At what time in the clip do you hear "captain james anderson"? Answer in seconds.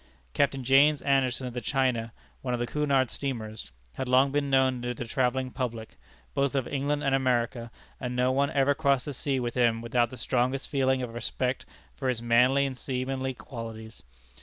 0.33-1.45